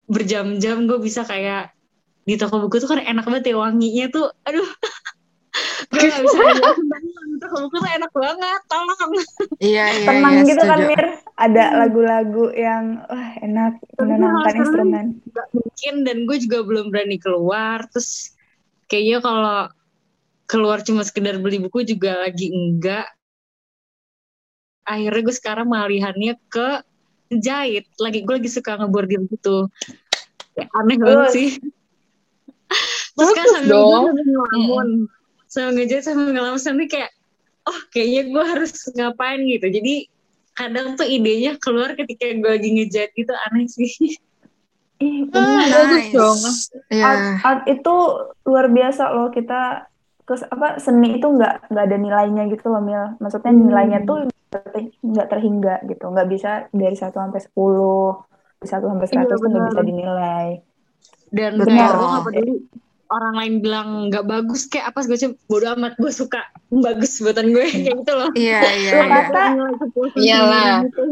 Berjam-jam 0.09 0.89
gue 0.89 0.99
bisa 1.05 1.29
kayak 1.29 1.77
di 2.25 2.41
toko 2.41 2.65
buku 2.65 2.81
tuh 2.81 2.89
kan 2.89 3.05
enak 3.05 3.29
banget 3.29 3.53
ya 3.53 3.61
wanginya 3.61 4.07
tuh. 4.09 4.33
Aduh. 4.49 4.67
Gue 5.89 6.05
gak 6.05 6.21
bisa 6.21 6.37
buku 7.51 7.77
tuh 7.79 7.91
enak 7.91 8.13
banget 8.13 8.61
tolong. 8.71 9.11
Iya, 9.63 9.85
iya, 9.93 10.07
Tenang 10.07 10.35
iya, 10.35 10.49
gitu 10.49 10.63
kan 10.63 10.79
setuju. 10.79 10.91
Mir? 10.93 11.05
Ada 11.37 11.65
lagu-lagu 11.85 12.45
yang 12.55 12.85
wah 13.07 13.31
enak. 13.43 13.73
Menenangkan 13.99 14.55
instrumen. 14.57 15.07
nggak 15.27 15.49
mungkin 15.53 15.95
dan 16.05 16.17
gue 16.29 16.37
juga 16.43 16.59
belum 16.65 16.87
berani 16.93 17.17
keluar. 17.19 17.85
Terus 17.93 18.37
kayaknya 18.87 19.19
kalau 19.25 19.59
keluar 20.47 20.79
cuma 20.87 21.03
sekedar 21.03 21.37
beli 21.43 21.59
buku 21.63 21.83
juga 21.83 22.23
lagi 22.23 22.53
enggak. 22.55 23.07
Akhirnya 24.87 25.23
gue 25.27 25.35
sekarang 25.35 25.67
malihannya 25.67 26.39
ke 26.47 26.85
jahit. 27.35 27.91
Lagi 27.99 28.23
gue 28.23 28.35
lagi 28.39 28.51
suka 28.53 28.79
ngebordir 28.79 29.25
gitu. 29.27 29.67
Ya, 30.55 30.71
aneh 30.79 30.97
banget 30.97 31.17
Terus? 31.27 31.35
sih. 31.35 31.51
Terus 33.17 33.31
kan 33.33 33.47
sambil 33.57 33.77
gue 33.81 34.23
ngelamun. 34.29 34.89
Sambil 35.47 35.71
ngejahit 35.81 36.05
sambil 36.05 36.31
ngelamun 36.37 36.61
sambil 36.61 36.87
kayak 36.87 37.16
oh 37.67 37.79
kayaknya 37.91 38.23
gue 38.27 38.45
harus 38.47 38.73
ngapain 38.93 39.41
gitu 39.43 39.67
jadi 39.69 39.95
kadang 40.53 40.95
tuh 40.95 41.05
idenya 41.05 41.59
keluar 41.59 41.93
ketika 41.93 42.31
gue 42.31 42.49
lagi 42.49 42.71
ngejahit 42.73 43.13
gitu 43.13 43.33
aneh 43.45 43.67
sih 43.67 44.17
Ih, 44.97 45.29
Ah, 45.37 45.45
bener. 45.61 45.69
bagus 45.69 46.01
Nice. 46.01 46.15
dong. 46.15 46.39
Iya. 46.89 47.05
Art, 47.05 47.21
art 47.43 47.63
itu 47.69 47.95
luar 48.43 48.67
biasa 48.67 49.13
loh 49.13 49.29
kita 49.29 49.85
terus 50.25 50.43
apa 50.43 50.81
seni 50.81 51.21
itu 51.21 51.27
nggak 51.29 51.69
nggak 51.69 51.85
ada 51.85 51.97
nilainya 51.97 52.43
gitu 52.49 52.67
loh 52.67 52.81
Mil. 52.81 53.05
Maksudnya 53.19 53.53
Hmm. 53.53 53.69
nilainya 53.69 54.01
tuh 54.03 54.25
nggak 55.05 55.29
terhingga 55.29 55.85
gitu, 55.85 56.05
nggak 56.07 56.29
bisa 56.29 56.51
dari 56.73 56.97
1 56.97 57.13
sampai 57.13 57.45
10, 57.45 58.25
dari 58.57 58.69
1 58.73 58.89
sampai 58.89 59.07
100 59.07 59.13
Iya, 59.13 59.23
nggak 59.29 59.41
benar. 59.45 59.69
bisa 59.69 59.83
dinilai. 59.85 60.49
dan 61.29 61.53
kayak 61.59 61.91
gue 61.93 62.07
gak 62.07 62.25
peduli 62.25 62.55
orang 63.07 63.35
lain 63.39 63.55
bilang 63.63 63.89
nggak 64.11 64.25
bagus 64.27 64.67
kayak 64.67 64.91
apa 64.91 65.07
gue 65.07 65.19
bodo 65.47 65.67
amat 65.79 65.95
gue 65.97 66.11
suka 66.11 66.43
bagus 66.69 67.23
buatan 67.23 67.55
gue 67.55 67.65
kayak 67.73 67.95
gitu 68.03 68.13
loh 68.13 68.31
Iya, 68.35 68.61
iya, 68.77 68.91
Lu 68.93 69.03
iya. 69.03 69.09
kata 69.11 69.43
Iyalah. 70.17 70.75
Gitu. 70.87 71.03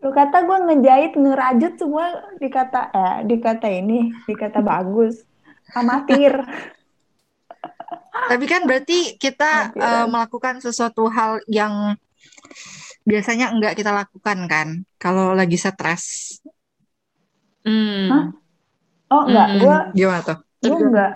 lu 0.00 0.10
kata 0.16 0.36
gue 0.48 0.58
ngejahit 0.64 1.12
ngerajut 1.12 1.72
semua 1.76 2.06
dikata 2.40 2.88
eh 2.88 3.16
dikata 3.28 3.68
ini 3.68 4.08
dikata 4.24 4.64
bagus 4.64 5.20
amatir. 5.76 6.32
Tapi 8.30 8.44
kan 8.46 8.62
berarti 8.64 9.16
kita 9.16 9.74
eh, 9.74 10.06
melakukan 10.06 10.62
sesuatu 10.62 11.06
hal 11.10 11.42
yang 11.50 11.96
biasanya 13.02 13.50
enggak 13.50 13.74
kita 13.76 13.90
lakukan 13.90 14.38
kan 14.46 14.68
kalau 14.96 15.32
lagi 15.34 15.56
stres. 15.56 16.38
Hmm. 17.64 18.08
Hah? 18.08 18.24
Oh 19.10 19.22
enggak, 19.26 19.48
Hmm. 19.52 19.58
gue 19.60 19.76
Gimana 19.98 20.20
tuh? 20.22 20.38
Gue 20.60 20.76
enggak. 20.76 21.12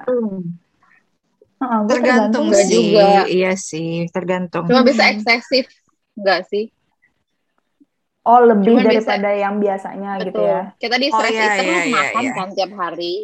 Heeh, 1.55 1.79
gua 1.85 1.91
Tergantung 1.93 2.47
sih. 2.53 2.69
juga. 2.69 3.09
Iya 3.29 3.53
sih, 3.57 4.09
tergantung. 4.11 4.65
Cuma 4.69 4.83
bisa 4.83 5.05
eksesif. 5.09 5.69
Enggak 6.17 6.49
sih? 6.49 6.69
Oh 8.25 8.41
lebih 8.41 8.73
Cuma 8.73 8.81
bisa- 8.89 8.89
daripada 9.21 9.31
yang 9.37 9.55
biasanya 9.61 10.11
gitu 10.25 10.41
Betul. 10.41 10.49
ya. 10.49 10.61
Kita 10.81 10.97
di 10.97 11.09
Oh, 11.09 11.17
stress 11.21 11.33
iya, 11.37 11.45
eater 11.45 11.65
iya, 11.65 11.81
iya, 11.85 11.93
makan 11.93 12.23
iya. 12.25 12.33
kan 12.33 12.49
tiap 12.57 12.73
hari. 12.73 13.15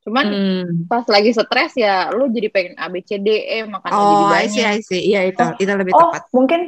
Cuman 0.00 0.24
Hmm. 0.26 0.66
pas 0.90 1.04
lagi 1.06 1.30
stres 1.30 1.72
ya 1.76 2.08
lu 2.10 2.26
jadi 2.32 2.48
pengen 2.50 2.74
A 2.80 2.88
B 2.90 3.04
C 3.04 3.20
D 3.20 3.28
E 3.30 3.68
makan 3.68 3.86
jadi 3.86 4.14
Oh, 4.16 4.26
I 4.26 4.32
banyak. 4.34 4.50
see, 4.50 4.64
I 4.66 4.78
see. 4.82 5.02
Iya 5.14 5.30
itu, 5.30 5.38
Oh, 5.44 5.52
itu 5.60 5.70
lebih 5.70 5.92
Oh 5.94 6.10
tepat. 6.10 6.22
mungkin 6.34 6.60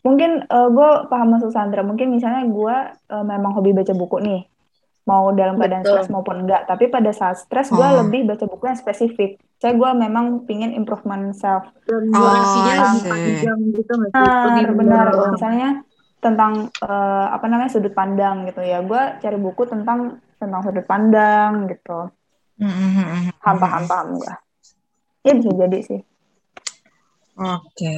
mungkin 0.00 0.30
gue 0.48 0.90
paham 1.06 1.28
maksud 1.30 1.52
Sandra. 1.52 1.84
Mungkin 1.84 2.08
misalnya 2.10 2.42
gue 2.48 2.76
memang 3.22 3.52
hobi 3.54 3.70
baca 3.70 3.92
buku 3.92 4.16
nih, 4.18 4.40
mau 5.10 5.34
dalam 5.34 5.58
keadaan 5.58 5.82
Betul. 5.82 5.92
stres 5.98 6.08
maupun 6.08 6.46
enggak. 6.46 6.70
Tapi 6.70 6.86
pada 6.86 7.10
saat 7.10 7.42
stres 7.42 7.66
gue 7.68 7.82
Oh. 7.82 8.06
lebih 8.06 8.30
baca 8.30 8.46
buku 8.46 8.64
yang 8.64 8.78
spesifik. 8.78 9.42
Saya 9.58 9.74
gue 9.74 9.90
memang 9.92 10.46
pingin 10.46 10.70
improvement 10.70 11.34
self. 11.34 11.66
Dan 11.82 12.14
Oh, 12.14 12.30
lebih 12.30 13.02
panjang 13.02 13.58
gitu? 13.74 13.92
Benar, 14.14 14.68
benar. 14.72 15.06
Misalnya 15.34 15.68
tentang 16.20 16.70
eh, 16.70 17.26
apa 17.26 17.44
namanya 17.44 17.74
sudut 17.74 17.90
pandang 17.90 18.46
gitu 18.46 18.62
ya. 18.62 18.78
Gue 18.80 19.18
cari 19.18 19.34
buku 19.36 19.66
tentang 19.66 20.22
tentang 20.38 20.60
sudut 20.62 20.86
pandang 20.86 21.66
gitu. 21.66 22.06
Hmm, 22.60 23.32
Paham, 23.40 23.56
paham, 23.58 23.82
paham 23.84 24.06
gue. 24.14 24.32
Ya 25.20 25.32
bisa 25.34 25.50
jadi 25.50 25.78
sih. 25.80 26.00
Oke. 27.34 27.92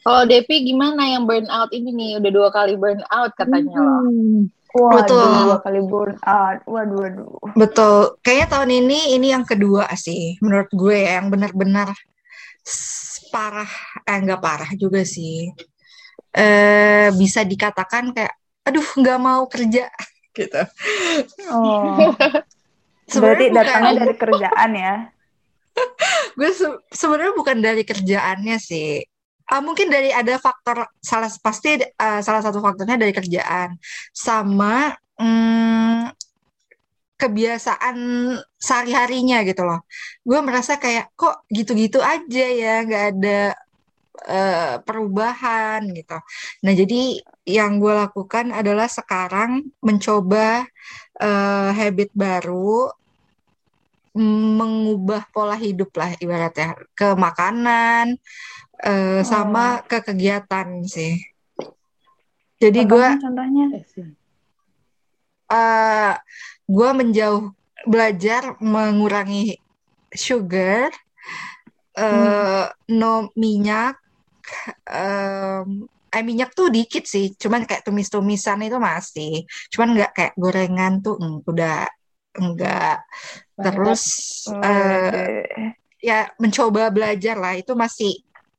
Kalau 0.00 0.22
Depi 0.22 0.62
gimana 0.62 1.10
yang 1.10 1.26
burn 1.26 1.50
out 1.50 1.74
ini 1.74 1.90
nih? 1.90 2.10
Udah 2.22 2.30
dua 2.30 2.48
kali 2.50 2.78
burn 2.78 3.02
out 3.10 3.34
katanya 3.34 3.74
loh. 3.74 4.06
Waduh, 4.76 5.00
Betul. 5.00 5.28
dua 5.48 5.56
kali 5.64 5.80
burn 5.80 6.16
out. 6.20 6.58
Waduh, 6.68 6.98
waduh. 7.00 7.32
Betul. 7.56 7.96
Kayaknya 8.20 8.46
tahun 8.52 8.70
ini 8.84 8.98
ini 9.16 9.26
yang 9.32 9.44
kedua 9.48 9.88
sih 9.96 10.36
menurut 10.44 10.68
gue 10.68 10.96
ya, 11.00 11.18
yang 11.18 11.32
benar-benar 11.32 11.96
parah. 13.32 13.70
Eh 14.04 14.18
nggak 14.20 14.42
parah 14.44 14.70
juga 14.76 15.00
sih. 15.02 15.48
Eh 16.36 17.08
bisa 17.16 17.40
dikatakan 17.40 18.12
kayak, 18.12 18.36
aduh 18.68 18.84
nggak 19.00 19.18
mau 19.18 19.48
kerja 19.48 19.88
gitu. 20.36 20.60
Oh, 21.48 22.12
berarti 23.22 23.44
bukan- 23.48 23.56
datangnya 23.56 23.92
dari 24.04 24.14
kerjaan 24.14 24.70
ya? 24.76 24.94
gue 26.38 26.50
se- 26.52 26.82
sebenarnya 26.92 27.32
bukan 27.36 27.58
dari 27.64 27.82
kerjaannya 27.84 28.56
sih. 28.60 29.00
Ah, 29.46 29.62
mungkin 29.62 29.86
dari 29.94 30.10
ada 30.10 30.34
faktor 30.42 30.90
salah 30.98 31.30
pasti 31.38 31.78
eh, 31.78 32.20
salah 32.26 32.42
satu 32.42 32.58
faktornya 32.58 32.98
dari 32.98 33.14
kerjaan 33.14 33.78
sama 34.10 34.90
mm, 35.22 36.10
kebiasaan 37.16 37.96
sehari-harinya 38.58 39.40
gitu 39.48 39.62
loh. 39.64 39.80
Gue 40.26 40.38
merasa 40.44 40.76
kayak 40.76 41.14
kok 41.16 41.46
gitu-gitu 41.48 41.98
aja 42.04 42.46
ya, 42.62 42.74
nggak 42.84 43.04
ada 43.16 43.40
eh, 44.28 44.74
perubahan 44.82 45.80
gitu. 45.94 46.18
Nah, 46.64 46.72
jadi 46.76 47.22
yang 47.46 47.78
gue 47.82 47.94
lakukan 47.94 48.50
adalah 48.52 48.88
sekarang 48.90 49.62
mencoba 49.80 50.66
eh, 51.22 51.70
habit 51.78 52.10
baru 52.12 52.90
mengubah 54.16 55.28
pola 55.28 55.56
hidup 55.60 55.92
lah 55.92 56.16
ibaratnya 56.16 56.72
ke 56.96 57.12
makanan 57.12 58.16
eh, 58.82 59.22
sama 59.24 59.80
ke 59.86 60.02
kegiatan 60.04 60.68
sih. 60.84 61.16
Jadi 62.56 62.80
gue 62.88 63.08
Contohnya, 63.20 63.64
contohnya. 63.68 64.06
eh 65.46 66.12
gue 66.66 66.90
menjauh 66.96 67.52
belajar 67.86 68.58
mengurangi 68.58 69.54
sugar, 70.10 70.90
eh 71.94 72.66
no 72.90 73.30
minyak, 73.38 73.94
eh 74.90 76.24
minyak 76.24 76.56
tuh 76.56 76.72
dikit 76.72 77.04
sih, 77.04 77.36
cuman 77.36 77.68
kayak 77.68 77.84
tumis-tumisan 77.84 78.64
itu 78.64 78.80
masih, 78.80 79.44
cuman 79.68 79.88
nggak 79.94 80.12
kayak 80.16 80.34
gorengan 80.40 81.04
tuh 81.04 81.20
mm, 81.20 81.44
udah 81.44 81.84
enggak. 82.40 83.04
Terus 83.60 84.02
Waduh. 84.48 85.60
ya 86.00 86.28
mencoba 86.40 86.88
belajar 86.92 87.36
lah 87.36 87.54
itu 87.56 87.72
masih 87.76 88.12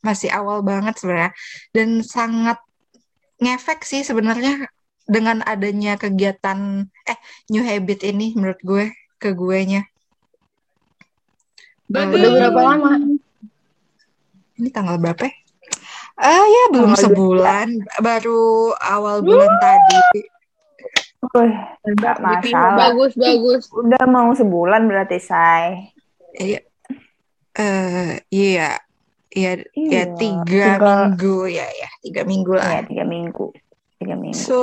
masih 0.07 0.31
awal 0.31 0.63
banget 0.63 0.95
sebenarnya 0.95 1.31
dan 1.75 1.99
sangat 1.99 2.57
ngefek 3.43 3.83
sih 3.83 4.07
sebenarnya 4.07 4.71
dengan 5.03 5.43
adanya 5.43 5.99
kegiatan 5.99 6.87
eh 7.07 7.19
new 7.51 7.63
habit 7.63 8.07
ini 8.07 8.31
menurut 8.39 8.59
gue 8.63 8.85
ke 9.19 9.35
gue 9.35 9.59
nya 9.67 9.83
Bagus. 11.87 12.19
Udah 12.19 12.31
berapa 12.35 12.59
lama? 12.67 12.91
ini 14.59 14.67
tanggal 14.75 14.99
berapa 14.99 15.23
ya? 15.23 15.33
Ah 16.19 16.43
ya 16.43 16.63
belum 16.75 16.91
Tanggal 16.91 17.03
sebulan 17.07 17.67
baru 18.03 18.75
awal 18.75 19.23
bulan 19.23 19.51
tadi 19.61 19.99
Wih, 21.17 21.53
masalah. 22.21 22.93
Bagus, 22.93 23.17
bagus. 23.17 23.67
Udah 23.73 24.05
mau 24.05 24.31
sebulan 24.37 24.85
berarti, 24.85 25.17
Say. 25.17 25.91
iya 26.37 26.61
eh 27.57 28.21
iya 28.29 28.53
iya 28.53 28.71
ya 29.37 29.53
Iya, 29.71 30.03
tiga 30.17 30.65
tiga- 30.73 30.81
minggu 30.81 31.37
ya 31.53 31.67
ya 31.69 31.89
tiga 32.01 32.21
minggu 32.25 32.51
lah 32.57 32.65
Iya, 32.73 32.81
tiga 32.89 33.03
minggu. 33.05 33.45
Tiga 33.97 34.13
minggu. 34.13 34.37
So, 34.37 34.61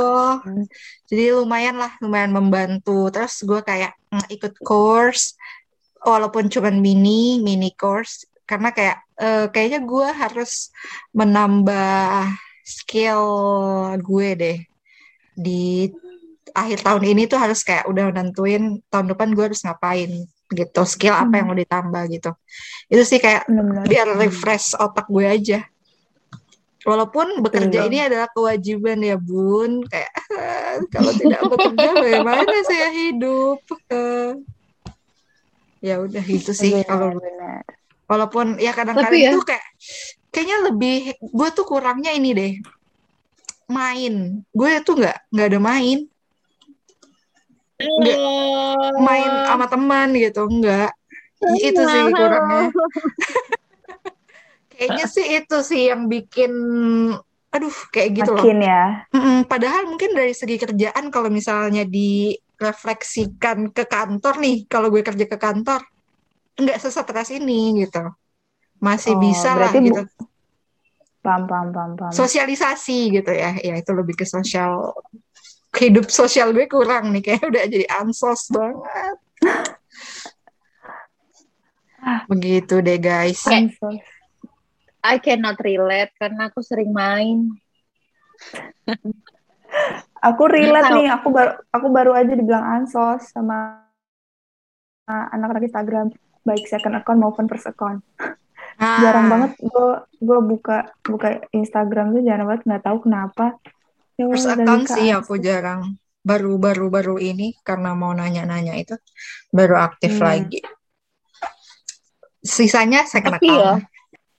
jadi 1.11 1.35
lumayan 1.35 1.75
lah, 1.75 1.91
lumayan 1.99 2.31
membantu. 2.31 3.11
Terus 3.11 3.43
gue 3.43 3.59
kayak 3.67 3.95
mm, 4.15 4.31
ikut 4.31 4.55
course, 4.63 5.35
walaupun 6.07 6.47
cuman 6.47 6.79
mini, 6.79 7.43
mini 7.43 7.75
course, 7.75 8.31
karena 8.47 8.71
kayak 8.71 9.03
eh, 9.19 9.51
kayaknya 9.51 9.83
gue 9.83 10.07
harus 10.07 10.71
menambah 11.11 12.31
skill 12.63 13.23
gue 13.99 14.29
deh 14.39 14.59
di 15.35 15.91
akhir 16.55 16.87
tahun 16.87 17.03
ini 17.11 17.27
tuh 17.27 17.43
harus 17.43 17.67
kayak 17.67 17.91
udah 17.91 18.15
nentuin 18.15 18.79
tahun 18.87 19.11
depan 19.11 19.35
gue 19.35 19.45
harus 19.51 19.67
ngapain 19.67 20.31
gitu, 20.55 20.83
skill 20.87 21.15
apa 21.15 21.43
yang 21.43 21.47
mau 21.51 21.59
ditambah 21.59 22.03
gitu. 22.09 22.31
Itu 22.89 23.03
sih 23.03 23.19
kayak 23.19 23.51
Benar-benar. 23.51 23.85
biar 23.91 24.07
refresh 24.17 24.79
otak 24.79 25.07
gue 25.11 25.27
aja. 25.27 25.61
Walaupun 26.85 27.41
bekerja 27.41 27.81
Betul. 27.81 27.89
ini 27.89 27.99
adalah 28.05 28.29
kewajiban 28.29 29.01
ya 29.01 29.17
bun, 29.17 29.89
kayak 29.89 30.13
kalau 30.95 31.13
tidak 31.17 31.41
bekerja 31.49 31.91
bagaimana 31.97 32.45
saya 32.69 32.89
hidup? 32.93 33.65
Eh, 33.89 34.31
ya 35.81 36.01
udah 36.05 36.23
gitu 36.25 36.53
sih. 36.53 36.77
Kalau 36.85 37.17
walaupun 38.05 38.61
ya 38.61 38.77
kadang-kadang 38.77 39.17
ya- 39.17 39.33
tuh 39.33 39.45
kayak 39.49 39.65
kayaknya 40.29 40.57
lebih 40.69 41.17
gue 41.25 41.49
tuh 41.57 41.65
kurangnya 41.65 42.13
ini 42.13 42.31
deh 42.37 42.53
main. 43.73 44.45
Gue 44.53 44.77
tuh 44.85 45.01
nggak 45.01 45.33
nggak 45.33 45.47
ada 45.57 45.61
main, 45.65 46.05
Nggak. 47.85 48.19
main 49.01 49.33
sama 49.49 49.67
teman 49.69 50.09
gitu, 50.15 50.47
nggak. 50.47 50.91
Itu 51.61 51.83
sih 51.85 52.03
kurangnya. 52.11 52.65
Kayaknya 54.75 55.07
sih 55.07 55.27
itu 55.39 55.57
sih 55.63 55.83
yang 55.91 56.11
bikin 56.11 56.53
aduh 57.55 57.77
kayak 57.95 58.11
gitu 58.19 58.31
loh. 58.35 58.43
Makin 58.43 58.67
ya. 58.67 58.83
Mm-mm, 59.15 59.47
padahal 59.47 59.87
mungkin 59.87 60.11
dari 60.11 60.35
segi 60.35 60.59
kerjaan 60.59 61.15
kalau 61.15 61.31
misalnya 61.31 61.87
direfleksikan 61.87 63.71
ke 63.71 63.87
kantor 63.87 64.43
nih, 64.43 64.67
kalau 64.67 64.91
gue 64.91 65.07
kerja 65.07 65.31
ke 65.31 65.39
kantor 65.39 65.79
nggak 66.59 66.83
sesetres 66.83 67.31
ini 67.31 67.87
gitu. 67.87 68.03
Masih 68.83 69.15
Oh, 69.15 69.23
bisa 69.23 69.55
lah 69.55 69.71
gitu. 69.71 70.03
Paham, 71.23 71.47
paham, 71.47 71.69
paham, 71.73 71.91
paham. 71.95 72.13
Sosialisasi 72.13 73.15
gitu 73.15 73.31
ya. 73.31 73.55
Ya 73.63 73.75
itu 73.79 73.91
lebih 73.95 74.19
ke 74.19 74.27
sosial 74.27 74.91
hidup 75.79 76.07
sosial 76.11 76.55
gue 76.55 76.67
kurang 76.71 77.11
nih 77.15 77.23
kayak 77.23 77.45
udah 77.45 77.65
jadi 77.67 77.87
ansos 78.01 78.51
banget. 78.51 79.17
Begitu 82.31 82.85
deh 82.85 82.99
guys. 83.01 83.43
Ansos. 83.49 84.03
I 85.05 85.21
cannot 85.21 85.61
relate 85.61 86.17
karena 86.17 86.49
aku 86.49 86.65
sering 86.65 86.89
main. 86.93 87.53
Aku 90.25 90.49
relate 90.49 90.89
nih, 90.97 91.13
aku 91.13 91.29
baru 91.29 91.53
aku 91.69 91.87
baru 91.93 92.11
aja 92.17 92.33
dibilang 92.33 92.65
ansos 92.65 93.29
sama 93.29 93.85
anak-anak 95.05 95.69
Instagram, 95.69 96.09
baik 96.49 96.65
second 96.65 96.97
account 96.97 97.21
maupun 97.21 97.45
first 97.45 97.69
account. 97.69 98.01
Ah, 98.81 99.05
Jarang 99.05 99.29
banget 99.31 99.51
gue 99.61 99.89
gue 100.19 100.39
buka 100.41 100.91
buka 101.05 101.45
Instagram 101.55 102.11
tuh 102.11 102.23
jarang 102.27 102.49
banget 102.49 102.63
nggak 102.65 102.85
tahu 102.89 102.99
kenapa. 103.05 103.61
Ya 104.15 104.31
First 104.31 104.47
account 104.47 104.87
sih 104.87 105.11
aku 105.11 105.35
jarang. 105.43 105.99
Baru-baru 106.25 106.89
baru 106.89 107.17
ini 107.21 107.53
karena 107.67 107.93
mau 107.93 108.15
nanya-nanya 108.17 108.79
itu 108.79 108.97
baru 109.53 109.77
aktif 109.77 110.17
Hmm. 110.19 110.25
lagi. 110.25 110.61
Sisanya 112.45 113.05
second 113.09 113.41
Tapi 113.41 113.49
ya, 113.49 113.81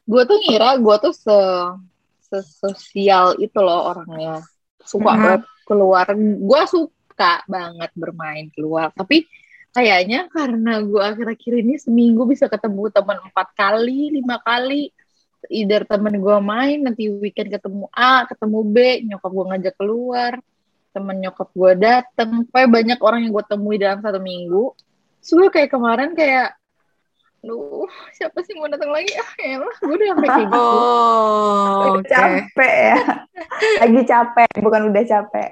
gue 0.05 0.23
tuh 0.29 0.37
ngira 0.45 0.77
gue 0.77 0.95
tuh 1.01 1.13
se 1.13 1.37
sosial 2.61 3.37
itu 3.41 3.57
loh 3.61 3.93
orangnya. 3.93 4.41
Suka 4.81 5.13
Mhm. 5.13 5.21
banget 5.21 5.41
keluar. 5.65 6.05
Gue 6.17 6.61
suka 6.69 7.41
banget 7.49 7.89
bermain 7.97 8.49
keluar. 8.53 8.93
Tapi 8.93 9.25
kayaknya 9.73 10.29
karena 10.29 10.81
gue 10.81 11.01
akhir-akhir 11.01 11.53
ini 11.65 11.75
seminggu 11.81 12.25
bisa 12.29 12.45
ketemu 12.49 12.89
teman 12.93 13.17
empat 13.25 13.47
kali, 13.57 14.13
lima 14.13 14.37
kali. 14.41 14.89
Either 15.47 15.81
temen 15.83 16.17
gue 16.17 16.37
main, 16.39 16.77
nanti 16.81 17.09
weekend 17.09 17.49
ketemu 17.49 17.85
A, 17.91 18.25
ketemu 18.25 18.59
B, 18.63 18.75
nyokap 19.05 19.31
gue 19.31 19.45
ngajak 19.51 19.73
keluar, 19.75 20.31
temen 20.91 21.15
nyokap 21.19 21.49
gue 21.51 21.71
dateng. 21.75 22.45
Pokoknya 22.47 22.69
banyak 22.69 22.99
orang 22.99 23.19
yang 23.23 23.33
gue 23.33 23.45
temui 23.45 23.75
dalam 23.75 23.99
satu 23.99 24.17
minggu. 24.17 24.73
Terus 25.19 25.49
kayak 25.49 25.69
kemarin 25.69 26.13
kayak, 26.13 26.53
Duh, 27.45 27.85
siapa 28.09 28.41
sih 28.41 28.57
mau 28.57 28.65
datang 28.65 28.89
lagi? 28.89 29.13
Ah, 29.21 29.31
elah, 29.37 29.75
gue 29.77 29.93
udah 29.93 30.07
sampai 30.17 30.29
kayak 30.33 30.41
gitu. 30.49 30.57
Oh, 30.57 31.93
oke. 31.93 32.09
Capek 32.09 32.73
ya. 32.73 32.97
Lagi 33.85 34.01
capek, 34.01 34.49
bukan 34.65 34.81
udah 34.89 35.03
capek. 35.05 35.49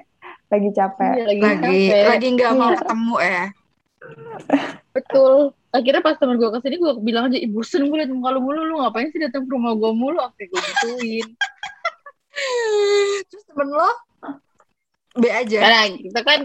Lagi 0.50 0.70
capek. 0.74 1.12
Iya, 1.14 1.22
lagi, 1.22 1.38
Lagi 1.38 1.54
capek. 1.86 2.04
lagi 2.10 2.26
nggak 2.34 2.52
mau 2.58 2.66
Iya. 2.66 2.78
ketemu 2.82 3.14
ya. 3.22 3.44
Betul. 4.94 5.52
Akhirnya 5.74 6.02
pas 6.06 6.14
temen 6.14 6.38
gue 6.38 6.50
ke 6.54 6.58
sini, 6.62 6.76
gue 6.78 6.92
bilang 7.02 7.26
aja, 7.26 7.38
ibu 7.38 7.58
bosen 7.58 7.90
gue 7.90 7.98
liat 7.98 8.10
muka 8.14 8.30
lu 8.30 8.40
mulu, 8.46 8.62
lu 8.62 8.74
ngapain 8.78 9.10
sih 9.10 9.18
datang 9.18 9.42
ke 9.46 9.50
rumah 9.50 9.74
gue 9.74 9.90
mulu? 9.90 10.22
Sampai 10.22 10.46
gue 10.46 10.60
gituin. 10.62 11.26
Terus 13.26 13.44
temen 13.50 13.68
lo 13.74 13.90
B 15.18 15.30
aja. 15.30 15.58
Karena 15.62 15.82
kita 15.94 16.20
kan, 16.22 16.40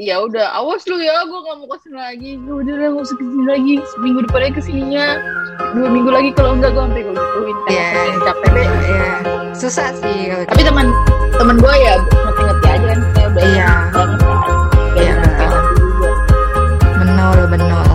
ya 0.00 0.24
udah, 0.24 0.56
awas 0.56 0.84
lu 0.88 1.00
ya, 1.00 1.24
gue 1.24 1.36
gak 1.36 1.56
mau 1.60 1.68
ke 1.68 1.76
sini 1.84 1.96
lagi. 1.96 2.30
Ya 2.40 2.52
udah 2.52 2.74
lah, 2.80 2.88
gak 2.96 3.04
usah 3.04 3.16
ke 3.20 3.24
sini 3.28 3.44
lagi. 3.44 3.74
Seminggu 3.92 4.18
depannya 4.24 4.50
ke 4.56 4.62
sininya. 4.64 5.06
Dua 5.76 5.88
minggu 5.92 6.10
lagi, 6.12 6.30
kalau 6.32 6.56
enggak 6.56 6.72
gue 6.72 6.84
sampai 6.84 7.02
gue 7.04 7.14
gituin. 7.16 7.56
Iya. 7.68 7.86
saking 7.92 8.20
capek. 8.24 8.50
Ya, 8.84 9.06
susah 9.54 9.88
sih 9.96 10.28
Tapi 10.50 10.62
teman 10.66 10.86
teman 11.40 11.56
gue 11.56 11.74
ya 11.80 11.94
but 17.56 17.68
not 17.68 17.93